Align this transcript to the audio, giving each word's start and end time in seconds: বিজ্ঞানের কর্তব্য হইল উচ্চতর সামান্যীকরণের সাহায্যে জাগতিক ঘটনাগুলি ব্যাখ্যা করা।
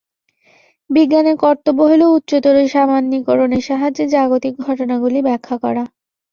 বিজ্ঞানের 0.89 1.35
কর্তব্য 1.37 1.79
হইল 1.89 2.03
উচ্চতর 2.15 2.55
সামান্যীকরণের 2.67 3.63
সাহায্যে 3.69 4.05
জাগতিক 4.13 4.53
ঘটনাগুলি 4.67 5.19
ব্যাখ্যা 5.27 5.55
করা। 5.63 5.83